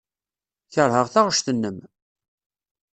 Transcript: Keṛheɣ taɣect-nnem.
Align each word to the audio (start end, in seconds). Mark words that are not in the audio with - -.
Keṛheɣ 0.73 1.05
taɣect-nnem. 1.13 1.77